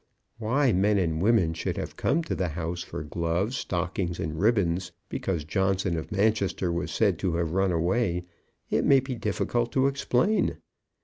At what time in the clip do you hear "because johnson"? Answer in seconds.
5.09-5.95